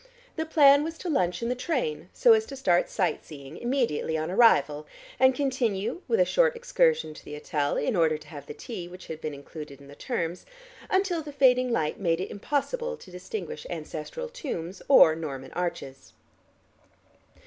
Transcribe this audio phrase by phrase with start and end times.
[0.35, 4.17] The plan was to lunch in the train, so as to start sight seeing immediately
[4.17, 4.87] on arrival,
[5.19, 8.87] and continue (with a short excursion to the hotel in order to have the tea
[8.87, 10.43] which had been included in the terms)
[10.89, 16.13] until the fading light made it impossible to distinguish ancestral tombs or Norman arches.